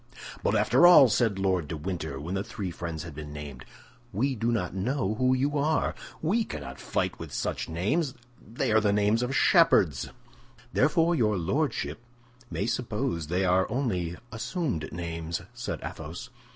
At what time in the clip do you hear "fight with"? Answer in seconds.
6.79-7.31